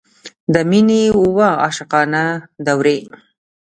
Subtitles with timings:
[0.53, 2.23] د مینې اوه عاشقانه
[2.65, 2.99] دورې.